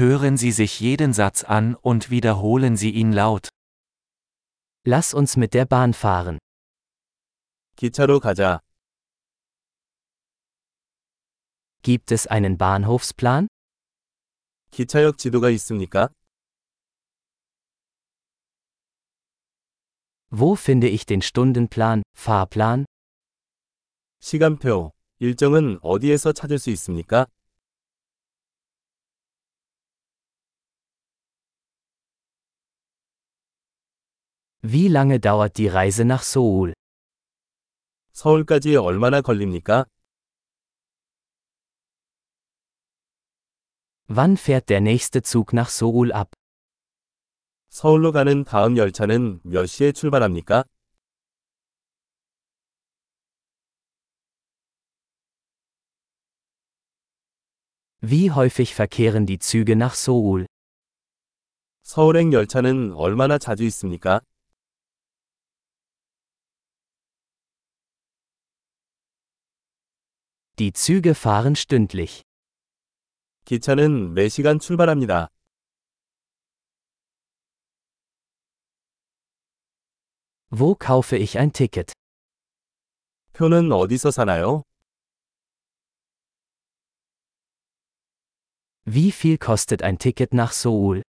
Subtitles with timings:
[0.00, 3.49] Hören Sie sich jeden Satz an und wiederholen Sie ihn laut.
[4.85, 6.39] Lass uns mit der Bahn fahren.
[7.75, 8.61] 기차로 가자.
[11.83, 13.47] Gibt es einen Bahnhofsplan?
[14.71, 16.09] 기차역 지도가 있습니까?
[20.29, 22.85] Wo finde ich den Stundenplan, Fahrplan?
[24.21, 27.27] 시간표, 일정은 어디에서 찾을 수 있습니까?
[34.62, 36.72] Wie lange dauert die Reise nach Seoul?
[38.12, 39.86] 서울까지 얼마나 걸립니까?
[44.08, 46.30] Wann fährt der nächste Zug nach Seoul ab?
[47.68, 50.64] 서울로 가는 다음 열차는 몇 시에 출발합니까?
[58.00, 60.46] Wie häufig verkehren die Züge nach Seoul?
[61.82, 64.20] 서울행 열차는 얼마나 자주 있습니까?
[70.60, 72.22] Die Züge fahren stündlich.
[73.44, 75.28] 기차는 매시간 출발합니다.
[80.48, 81.92] Wo kaufe ich ein Ticket?
[83.34, 84.62] 표는 어디서 사나요?
[88.86, 91.02] Wie viel kostet ein Ticket nach Seoul?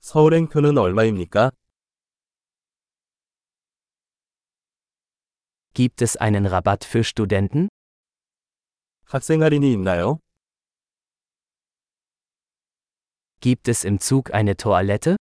[0.00, 1.50] 서울행 표는 얼마입니까?
[5.74, 7.68] Gibt es einen Rabatt für Studenten?
[9.10, 10.18] 학생 할인이 있나요?
[13.40, 15.16] Gibt es im Zug eine Toilette?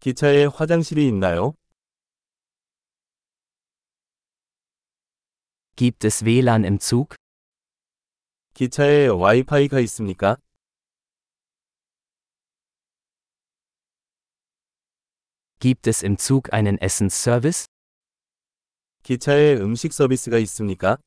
[0.00, 1.54] 기차에 화장실이 있나요?
[5.76, 7.16] Gibt es WLAN im Zug?
[8.54, 10.36] 기차에 와이파이가 있습니까?
[15.58, 17.66] Gibt es im Zug einen Essensservice?
[19.02, 20.98] 기차에 음식 서비스가 있습니까?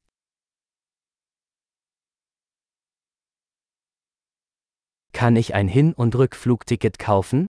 [5.20, 7.48] Kann ich ein Hin- und Rückflugticket kaufen?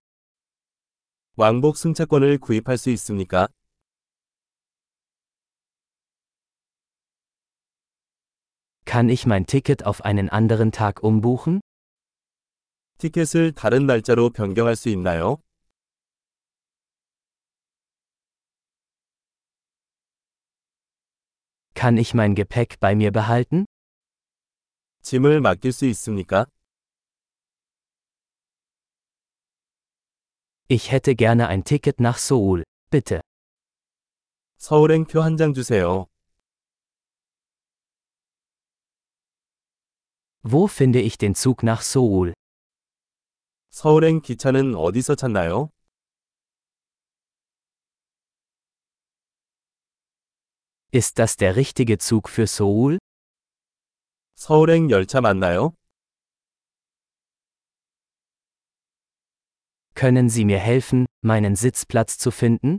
[1.35, 3.49] 왕복 승차권을 구입할 수 있습니까?
[8.85, 11.59] Kann ich mein Ticket auf einen anderen Tag umbuchen?
[12.99, 15.41] 티켓을 다른 날짜로 변경할 수 있나요?
[21.75, 23.65] Kann ich mein Gepäck bei mir behalten?
[25.03, 26.47] 짐을 맡길 수 있습니까?
[30.71, 33.21] Ich hätte gerne ein Ticket nach Seoul, bitte.
[34.59, 36.07] 서울행 표 한 장 주세요.
[40.43, 42.33] Wo finde ich den Zug nach Seoul?
[43.69, 45.69] 서울행 기차는 어디서 찾나요?
[50.91, 52.97] Ist das der richtige Zug für Seoul?
[54.35, 55.73] 서울행 열차 맞나요?
[60.01, 62.77] Können Sie mir helfen, meinen Sitzplatz zu finden?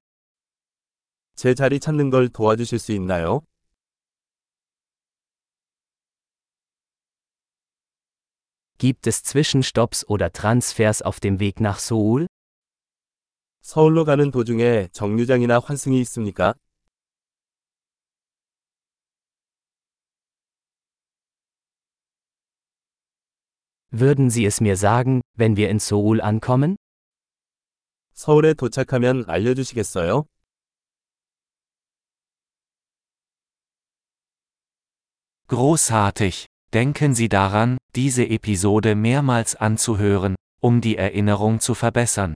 [1.34, 3.42] 제 자리 찾는 걸 도와주실 수 있나요?
[8.78, 12.26] Gibt es Zwischenstopps oder Transfers auf dem Weg nach Seoul?
[13.60, 16.54] 서울로 가는 도중에 정류장이나 환승이 있습니까?
[23.90, 26.76] Würden Sie es mir sagen, wenn wir in Seoul ankommen?
[28.14, 30.26] 서울에 도착하면 알려주시겠어요?
[35.48, 36.46] Großartig!
[36.72, 42.34] Denken Sie daran, diese Episode mehrmals anzuhören, um die Erinnerung zu verbessern.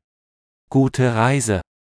[0.71, 1.63] Gute Reise!